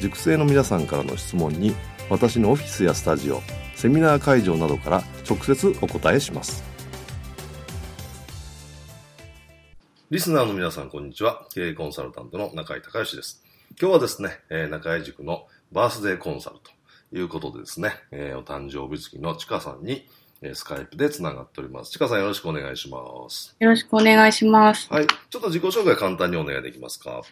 [0.00, 1.74] 塾生の皆さんからの質問に
[2.10, 3.40] 私のオフィスやスタジオ
[3.74, 6.62] セミナー会場などから直接お答えします
[10.10, 13.42] リスナーの皆さんこんにちは経営コンサルタントの中井隆義です
[13.80, 16.70] 今日はですね、えー、中井塾のバースデーコンサルと
[17.16, 20.06] いうことでですね、えー、お誕生日月のちかさんに
[20.52, 21.92] スカイプでつながっております。
[21.92, 22.98] ちかさんよろしくお願いしま
[23.30, 23.56] す。
[23.58, 24.92] よろしくお願いします。
[24.92, 25.06] はい。
[25.06, 27.22] ちょっと自己紹介簡単にお願いできますか？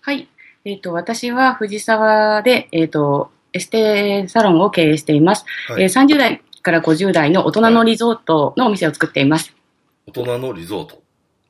[0.00, 0.26] はい。
[0.64, 5.44] えっ、ー、と、私は藤沢で、えっ、ー、と、エステサロンを経営しています。
[5.68, 9.54] はい、えー、30代から50代の大人のリゾートのお店を作っています。
[10.06, 11.02] 大人のリゾート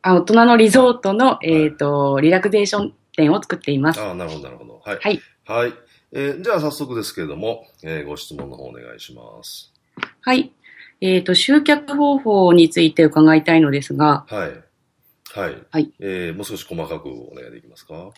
[0.03, 4.01] あ、大人のリゾートの、えっ、と、リラクゼーション店を作っています。
[4.01, 4.81] あなるほど、なるほど。
[4.85, 4.99] はい。
[5.01, 5.21] はい。
[5.45, 5.75] はい。
[6.13, 9.73] えー、じゃあ早速ですけれども、えー、ご質問の方お願いします。
[10.21, 10.53] はい。
[11.01, 14.25] えっ、ー、と、集客方法について伺いたいのですが。
[14.29, 14.72] はい。
[15.35, 15.57] はい。
[15.71, 15.93] はい。
[16.01, 18.11] えー、もう少し細かくお願いできますか？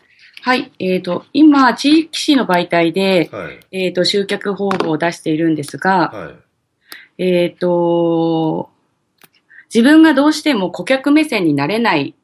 [0.42, 0.72] はい。
[0.78, 6.34] えっ、ー、と、今、地域紙の媒体で、はい、えっ、ー、と、集客方法を出しているんですが、は
[7.18, 8.70] い、えっ、と、
[9.72, 12.14] 自分がどうしても顧客目線になれない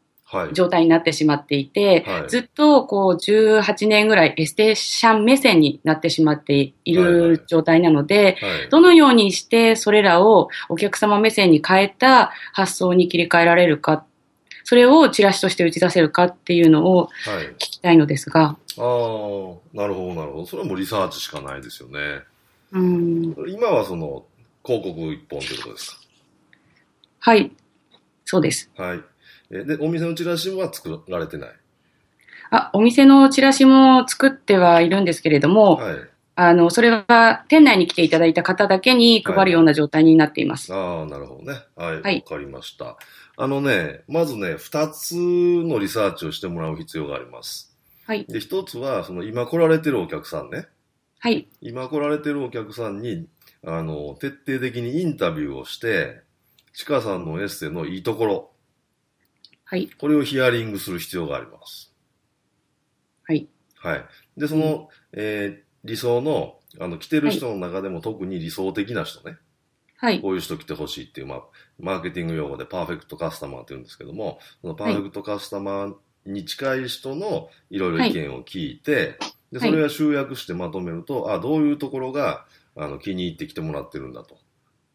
[0.53, 8.37] 状態になってしまっていて、はい、ずっとこう18年ぐらいエステーシャン目線になってしまっている状態なので、
[8.71, 14.07] どのようにしてそれらをお客様目線に変えた発想に切り替えられるか、
[14.71, 18.41] それをチラシとして打ち出せるかっていうのを聞きたいのですが。
[18.41, 20.47] はい、ああ、なるほど、なるほど。
[20.47, 22.21] それはもうリサーチしかないですよね。
[22.71, 23.35] うん。
[23.49, 24.27] 今はその
[24.65, 25.97] 広告一本ということですか？
[27.19, 27.51] はい。
[28.25, 28.71] そうです。
[28.77, 29.01] はい。
[29.51, 31.51] で、お店のチラシは作られてない？
[32.53, 35.97] あ、お店のチラシも作ってはいるんですけれども、はい、
[36.37, 40.73] あの、それは店内に来ていただいた方だけに配るような状態になっています。
[40.73, 41.59] はい、ああ、なるほどね。
[41.75, 41.97] はい。
[41.97, 42.97] わ、はい、かりました。
[43.43, 47.75] あのね、まずね、二つのリサーチをしてもらう必要があります。
[48.05, 48.27] はい。
[48.27, 50.67] で、一つは、その今来られてるお客さんね。
[51.21, 51.49] はい。
[51.63, 53.29] 今来られてるお客さんに、
[53.65, 56.21] あの、徹底的にインタビューをして、
[56.75, 58.51] ちかさんのエッセイのいいところ、
[59.65, 59.89] はい。
[59.89, 61.95] これをヒアリングする必要があります。
[63.27, 63.49] はい。
[63.77, 64.05] はい。
[64.37, 69.39] で、その、うん、えー、理想の、あの、来てる人の中でも特に理想的な人ね。
[70.01, 70.21] はい。
[70.21, 71.43] こういう人来てほしいっていう、まあ、
[71.79, 75.95] マーケティング用語でパーフェクトカスタマーって言うんですけども、そのパーフェクトカスタマー
[76.25, 82.47] に近い人のいろいろ意見を聞いて、はい、で、それは集約してまとめると、あ、どういうところが、
[82.77, 84.39] あの、気に入ってきてもらってるんだと。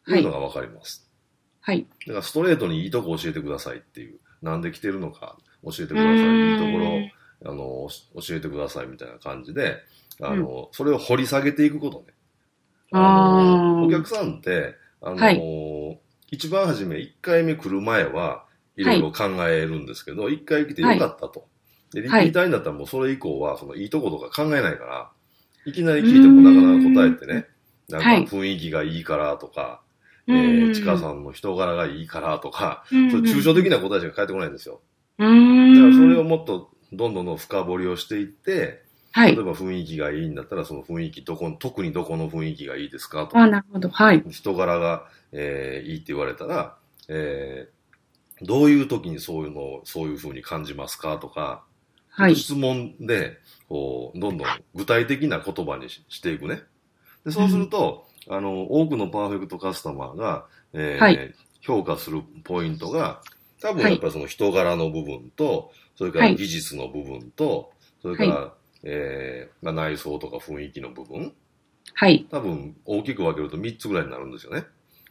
[0.07, 1.09] いうのがわかります。
[1.61, 1.87] はい。
[2.07, 4.19] だからストレートにいいとこ教えてくださいっていう。
[4.41, 6.15] なんで来てるのか教えてください。
[6.15, 7.89] いいところ、あの、
[8.21, 9.77] 教えてくださいみたいな感じで、
[10.21, 12.05] あの、うん、それを掘り下げていくことね。
[12.91, 15.99] あの、お客さんって、あの、はい、
[16.31, 18.45] 一番初め、1回目来る前は、
[18.75, 18.83] い。
[18.83, 21.47] ろいろ考えるんですけど、一、はい、回来てよかったと。
[21.93, 25.11] で、リピーターになったらもうそれ以降は、そのいいとことか考えないから、
[25.65, 27.47] いきなり聞いてもなかなか答えてね、
[27.87, 29.81] なんか雰囲気がいいからとか、
[30.27, 34.81] えー、ちかさんの人柄がいいからとか、それ抽象的な答えしか返ってこないんですよ。
[35.19, 38.83] だからそれをもっとどんどんどん深掘りをしていって、
[39.17, 43.27] はい、例えば雰囲気がいいんだったら、その雰囲気、どこ、特にどこの雰囲気がいいですか？
[43.27, 43.43] とか。
[43.43, 43.87] あ、なるほど。
[43.87, 44.21] はい。
[44.29, 46.75] 人柄が、えー、いいって言われたら、
[47.07, 51.17] えー、どういう時にそういうのを、そういうふうに感じますか？
[51.17, 51.63] とか、
[52.09, 52.35] はい。
[52.35, 53.37] 質問で、
[53.69, 56.63] こう、どんどん具体的な言葉にしていくね。
[57.23, 63.21] で、そうすると、あの、多くのパーフェクトカスタマーが、えー、はい、評価するポイントが、
[63.61, 67.71] 多分やっぱりその人柄の部分と、それから技術の部分と、
[68.01, 71.33] それから、はい、えー、まあ、内装とか雰囲気の部分。
[71.93, 72.27] はい。
[72.29, 74.65] 多分大きく分けると3つぐらいになるんですよね。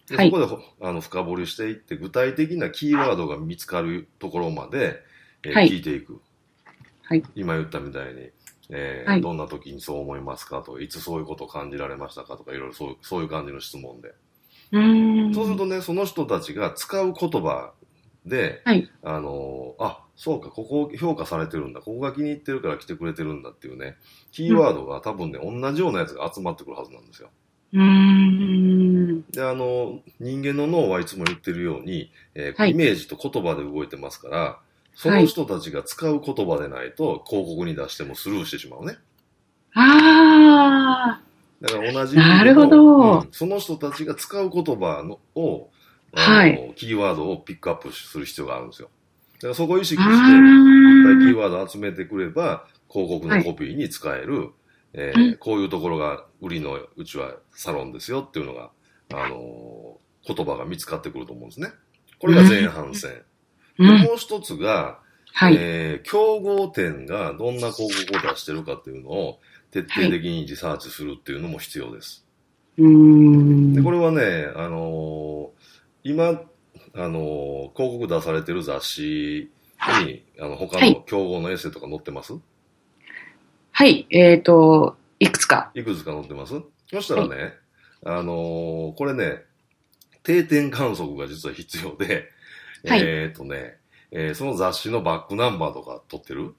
[0.08, 0.46] でそこで
[0.82, 5.00] あの深掘りしていって、具体的なキーワードが見つかるところまで、
[5.42, 6.20] えー、はい、聞いていく。
[7.02, 7.22] はい。
[7.34, 8.30] 今言ったみたいに、
[8.70, 14.14] えーはい、どんな時にそう思いますかとか、いつそういうことを感じられましたかとか、いろいろそうそういう感じの質問で。
[14.72, 17.72] うそうするとね、その人たちが使う言葉
[18.26, 23.96] で、はい、あの、あ、そうか、ここ評価されてるんだ、ここが気に入ってるから来てくれてるんだっていうね、
[24.32, 27.30] キーワードが多分ね、うん、同じようなやつが集まってくるはずなんですよ。
[27.74, 29.22] うん。
[29.30, 34.58] で、あの、人間の脳はいつも言ってるように、えーはい、イメージと言葉で動いてますから、
[34.94, 38.96] その人たちが使う言葉でないと、広告に出してもスルーしてしまうね。
[39.74, 41.20] ああ。
[41.60, 45.70] だから同じなるほど、うん、その人たちが使う言葉のを、
[46.14, 48.90] はい、キーワードをピックアップする必要があるんですよ。
[49.34, 54.50] だからそこを意識して、キーワードを集めてくれば、広告のコピーに使える、はい、
[54.94, 58.70] えー、こういうところが売りのうちはサロンですよっていうのが、
[59.12, 61.68] あのー、言葉が見つかってくると思うんですね。
[62.20, 63.22] これが前半戦。
[63.78, 65.00] でもう一つが、
[65.32, 69.40] はい、えー、競合店がどんな広告を出してるかっていうのを
[69.72, 72.24] 徹底的にリサーチするっていうのも必要です。
[72.78, 75.73] はい、でこれはね、あのー、
[76.04, 79.50] 今、あのー、広告出されてる雑誌
[80.04, 82.34] に、あの、他の競合のエッセイとか載ってます？
[83.72, 85.70] はい、えっ、ー、と、いくつか。
[85.74, 86.60] いくつか載ってます？
[86.90, 87.36] そしたらね、
[88.02, 89.44] はい、あのー、これね、
[90.22, 92.28] 定点観測が実は必要で、
[92.86, 93.78] はい、えっ、とね、
[94.10, 96.54] えー、その雑誌のバックナンバーとか撮ってる？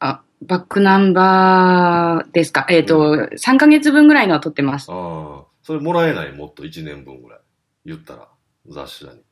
[0.00, 2.66] あ、バックナンバーですか？
[2.68, 4.90] えっ、ー、と、うん、3ヶ月分ぐらいのは撮ってます。
[4.90, 6.32] ああ、それもらえない？
[6.32, 7.40] もっと？1年分ぐらい。
[7.84, 8.28] 言ったら、
[8.68, 9.22] 雑誌だに。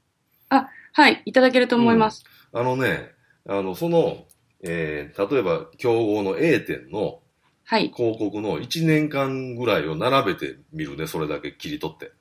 [0.48, 2.24] あ、はい、いただけると思います。
[2.52, 3.10] うん、あのね、
[3.48, 4.26] あの、その、
[4.62, 7.20] えー、例えば、競合の A 店の、
[7.64, 7.92] はい。
[7.94, 12.12] 広告の1年間ぐらいを並べてみるね、それだけ切り取って。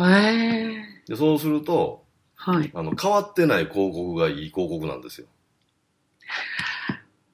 [0.00, 0.84] へえ。
[1.08, 2.04] で、そうすると、
[2.36, 2.70] はい。
[2.74, 5.26] あの、変わってない広告がいい広告なんですよ。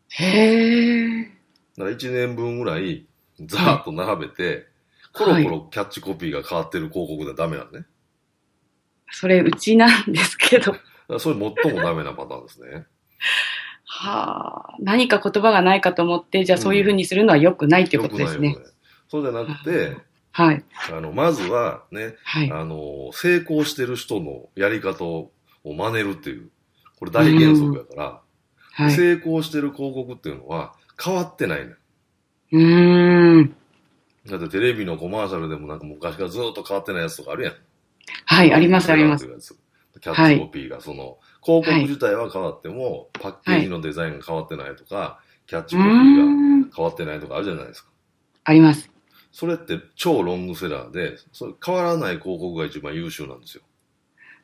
[0.08, 1.22] へえ。
[1.76, 3.06] だから1年分ぐらい、
[3.40, 4.66] ざーっと並べて、
[5.12, 7.86] コロコロキャッチコピーが変わってる広告ではダメなんね。
[9.10, 10.74] それ、うちなんですけど。
[11.18, 12.86] それ最もダメなパターンですね。
[13.84, 18.54] はあ、何か言葉がないかと思って、じゃあそういうふうにするのは良くないっていうことですね。
[18.56, 18.70] うん、ね
[19.08, 19.96] そうじゃなくて、
[20.32, 20.64] はい。
[20.92, 25.32] あの、まずはね、はい、あの、成功してる人のやり方を
[25.64, 26.50] 真似るっていう、
[26.98, 28.20] これ大原則やから、
[28.72, 31.74] はい、成功してる広告っていうのは変わってないね。
[32.52, 33.56] うん。
[34.26, 37.54] だってテレビのコマーシャルでもなんか昔からずっと変わってないやつとかあるやん。
[38.24, 39.26] はい、あります、あります。
[40.00, 47.90] キャッチコピーが、その、広告自体は変わっても、パッケージのデザインが変わってないとか、キャッチコピーが変わってないとかあるじゃないですか。
[48.44, 48.90] あります。
[49.32, 53.62] それって超ロングセラーで、それ変わらない広告が一番優秀なんですよ。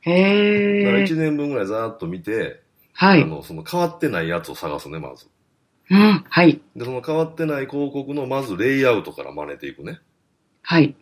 [0.03, 2.63] へだから1年分ぐらいざーっと見て、
[2.93, 3.23] はい。
[3.23, 5.27] あの、その変わってないやつを探すね、まず。
[5.91, 6.61] うん、はい。
[6.77, 10.01] で、その変わってない広告のまずレイアウトから真似ていくね。
[10.63, 10.95] はい。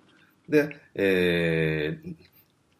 [0.48, 2.14] で、えー、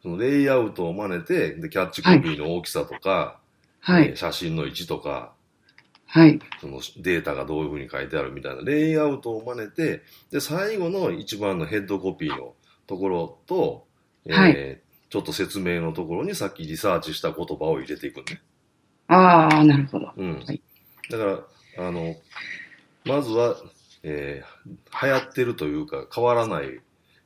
[0.03, 3.39] そのレイアウトを真似て、で、キャッチコピーの大きさとか、
[3.81, 4.09] はい。
[4.09, 5.33] えー、写真の位置とか、
[6.07, 6.39] はい。
[6.61, 12.55] そのデータがどういうふうに書いてあるみたいな、レイアウトを真似て、で、最後の一番のヘッドコピーの
[12.87, 13.87] ところと、
[14.27, 18.43] えー、はい、ちょっと説明のところにさっきリサーチした言葉を入れていくね。
[19.09, 20.13] ああ、なるほど。
[20.17, 20.35] うん。
[20.35, 20.63] はい、
[21.11, 22.15] だから、あの、
[23.05, 23.57] まずは、
[24.03, 26.81] えー、流行ってるというか変わらない、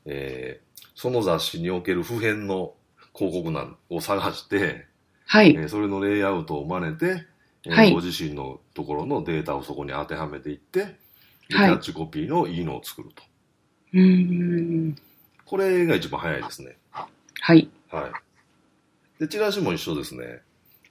[0.04, 0.65] えー、
[0.96, 2.72] その雑誌における普遍の
[3.14, 4.86] 広告なんを探して、
[5.26, 5.50] はい。
[5.50, 7.26] えー、それのレイアウトを真似て、
[7.66, 10.94] えー、はい、ご自身のところのデータをそこに当てはめていって、はい、
[11.48, 13.22] キャッチコピーのいいのを作ると。
[13.92, 14.96] うん。
[15.44, 16.78] これが一番早いですね。
[16.90, 17.68] はい。
[17.90, 18.08] は
[19.18, 19.20] い。
[19.20, 20.40] で、チラシも一緒ですね。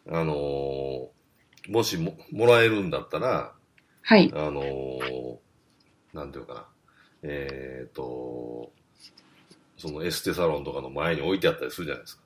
[0.08, 1.10] あのー、
[1.68, 3.54] もしも、もらえるんだったら、
[4.04, 4.32] はい。
[4.36, 5.38] あのー、
[6.14, 6.68] なんていうかな。
[7.24, 8.72] えっ、ー、と、
[9.86, 12.24] そのエステサロンとかの前に置いてあったりするじゃないですか。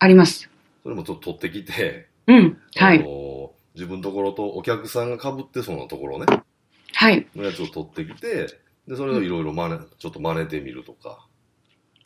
[0.00, 0.50] あります。
[0.82, 2.58] それもちょっと取ってきて、うん。
[2.74, 3.04] はい。
[3.74, 6.26] 自分のところとお客さんが被ってそうなところね。
[6.94, 7.26] はい。
[7.36, 8.46] のやつを取ってきて、
[8.88, 11.26] で、それをいろいろ真似、ちょっと真似てみるとか。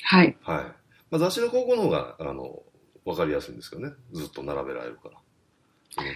[0.03, 0.37] はい。
[0.43, 0.65] はい。
[1.11, 2.63] まあ、雑誌の高校の方が、あの、
[3.05, 3.93] わかりやすいんですけどね。
[4.13, 5.17] ずっと並べられるから。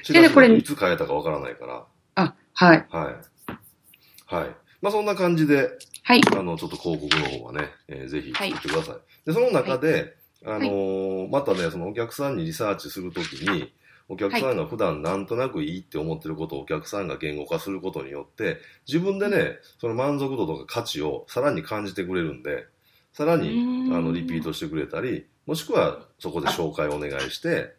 [0.02, 1.86] チラシいつ変えたかわからないから。
[2.14, 2.86] あ、はい。
[2.90, 4.34] はい。
[4.34, 4.56] はい。
[4.80, 5.70] まあ、そんな感じで、
[6.06, 6.20] はい。
[6.37, 8.94] あの、ちょっと広告の方はね、えー、ぜひ作ってください。
[8.94, 13.73] はい、で、その中で、はい、あのーはい、またね、そのお客さんにリサーチするときに、
[14.11, 22.66] お客さんが普段なんとなくいいって思ってることをお客さんが言語化することによって、自分でね、その満足度とか価値をさらに感じてくれるんで、
[23.14, 27.76] さらに、あの、リピートしてくれたり、もしくはそこで紹介をお願いして、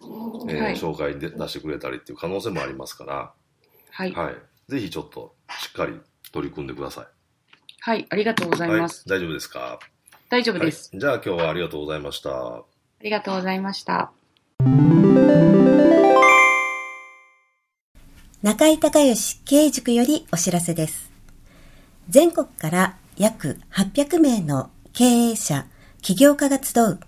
[0.49, 3.33] えー、紹介で出してくれたりっていう可能性もありますから、
[3.91, 4.11] はい。
[4.13, 4.35] はい。
[4.67, 5.99] ぜひちょっとしっかり
[6.31, 7.14] 取り組んでください。
[7.87, 9.07] はい、ありがとうございます。
[9.07, 9.77] はい、大丈夫ですか？
[10.27, 12.31] 大丈夫です、はい、じゃあ今日はありがとうございました。
[12.31, 12.63] あ
[13.03, 14.11] りがとうございました。
[18.41, 21.11] 中井隆義経営塾よりお知らせです。
[22.09, 25.67] 全国から約800名の経営者、
[26.01, 26.99] 起業家が集う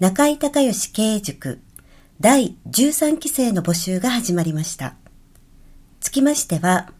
[0.00, 1.60] 中井隆義経営塾
[2.22, 4.94] 第13期生の募集が始まりました。
[6.00, 6.90] つきましては、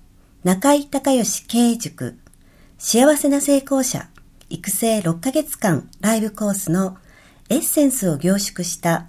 [0.45, 2.19] 中井隆義経営塾
[2.79, 4.11] 幸せな成功者
[4.51, 6.99] 育成6ヶ月間ライブコースの
[7.49, 9.07] エッセンスを凝縮した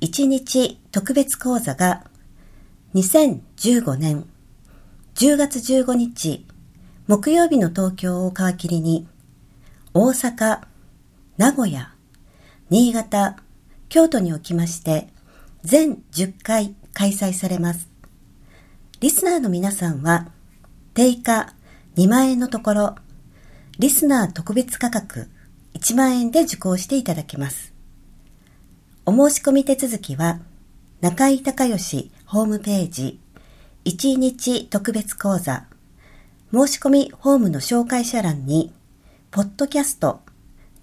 [0.00, 2.04] 1日特別講座が
[2.94, 4.26] 2015年
[5.14, 6.44] 10月15日
[7.06, 9.06] 木曜日の東京を皮切りに
[9.92, 10.62] 大阪、
[11.36, 11.94] 名古屋、
[12.68, 13.36] 新潟、
[13.88, 15.08] 京都におきまして
[15.62, 17.88] 全10回開催されます。
[19.00, 20.32] リスナーの皆さんは
[20.94, 21.54] 定価
[21.96, 22.96] 2万円のところ
[23.76, 25.28] リスナー特別価格
[25.74, 27.74] 1万円で受講していただけます。
[29.04, 30.38] お申し込み手続きは、
[31.00, 33.18] 中井隆義ホームページ
[33.84, 35.66] 1日特別講座
[36.52, 38.72] 申し込みホームの紹介者欄に、
[39.32, 40.20] ポッドキャスト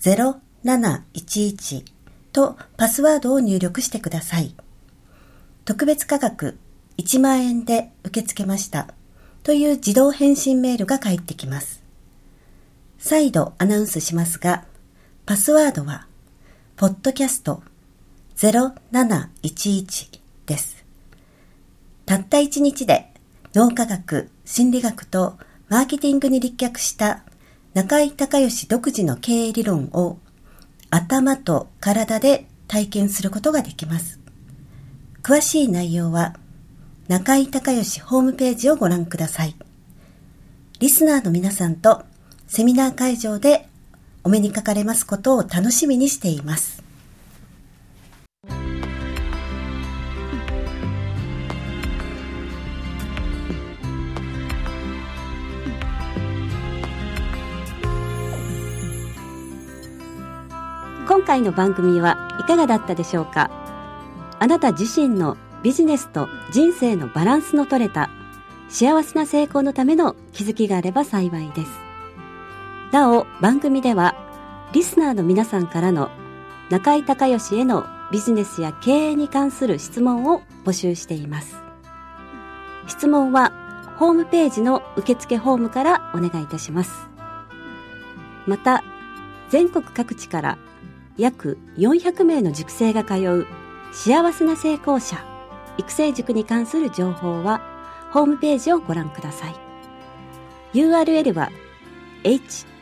[0.02, 1.86] 0711
[2.34, 4.54] とパスワードを入力してください。
[5.64, 6.60] 特別価格
[6.98, 8.94] 1万円で受け付けました
[9.44, 11.81] という自動返信メールが返ってきます。
[13.02, 14.64] 再度アナウンスしますが、
[15.26, 16.06] パスワードは、
[16.76, 17.64] ポッドキャスト
[18.38, 20.86] 0711です。
[22.06, 23.12] たった一日で
[23.56, 27.24] 脳科学、心理学とマーケティングに立脚した
[27.74, 30.20] 中井隆義独自の経営理論を
[30.92, 34.20] 頭と体で体験することができます。
[35.24, 36.36] 詳しい内容は
[37.08, 39.56] 中井隆義ホームページをご覧ください。
[40.80, 42.04] リスナーの皆さんと
[42.54, 43.66] セミナー会場で
[44.26, 46.84] お目にかかれますことを楽しみにしています。
[61.08, 63.50] 今回の番組はいかがだったでしょうか？
[64.40, 68.10] あなた自身のビジネスと人生のバランスの取れた
[68.68, 71.81] 幸せな成功のための気づきがあれば幸いです。
[72.92, 74.16] なお、番組では、
[74.74, 76.12] リスナーの皆さんからの
[76.70, 81.56] 中井隆義へのビジネスや経営に関する質問を募集しています。
[82.88, 83.54] 質問は、
[83.98, 87.08] ホームページの受付ホームからお願いいたします。
[88.46, 88.84] また、
[89.50, 90.58] 全国各地から
[91.18, 93.48] 約400名の塾生が通う
[93.94, 95.24] 幸せな成功者
[95.78, 97.62] 育成塾に関する情報は
[98.12, 99.56] ホームページをご覧ください。
[100.74, 101.52] URL は
[102.24, 102.66] h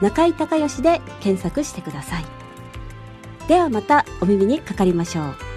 [0.00, 2.24] 中井隆義で検索してください。
[3.48, 5.47] ではまたお耳にかかりましょう。